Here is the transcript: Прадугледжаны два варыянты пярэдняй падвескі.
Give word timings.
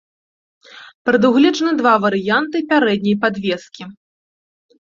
Прадугледжаны 1.09 1.71
два 1.81 1.91
варыянты 2.05 2.57
пярэдняй 2.73 3.17
падвескі. 3.27 3.83